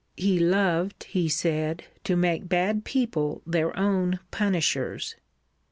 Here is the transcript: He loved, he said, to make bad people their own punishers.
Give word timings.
He 0.17 0.39
loved, 0.39 1.03
he 1.03 1.29
said, 1.29 1.83
to 2.05 2.15
make 2.15 2.49
bad 2.49 2.83
people 2.85 3.43
their 3.45 3.77
own 3.77 4.19
punishers. 4.31 5.15